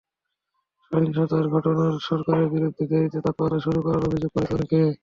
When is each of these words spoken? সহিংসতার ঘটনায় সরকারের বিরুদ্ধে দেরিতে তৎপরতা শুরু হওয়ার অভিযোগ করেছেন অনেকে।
সহিংসতার 0.85 1.45
ঘটনায় 1.55 1.95
সরকারের 2.01 2.47
বিরুদ্ধে 2.53 2.83
দেরিতে 2.91 3.19
তৎপরতা 3.25 3.57
শুরু 3.65 3.79
হওয়ার 3.81 4.07
অভিযোগ 4.07 4.29
করেছেন 4.33 4.55
অনেকে। 4.57 4.79